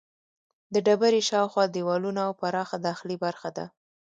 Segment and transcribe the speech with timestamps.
[0.73, 3.65] د ډبرې شاوخوا دیوالونه او پراخه داخلي برخه ده.